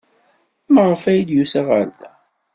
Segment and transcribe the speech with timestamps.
[0.73, 2.11] Maɣef ay d-yusa ɣer da?